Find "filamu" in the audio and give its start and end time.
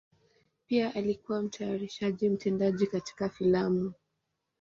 3.29-3.93